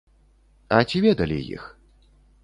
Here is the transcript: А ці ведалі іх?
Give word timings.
А 0.77 0.79
ці 0.91 1.01
ведалі 1.05 1.37
іх? 1.57 1.63